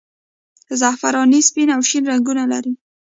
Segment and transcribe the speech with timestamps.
[0.79, 2.73] زعفراني سپین او شین رنګونه لري.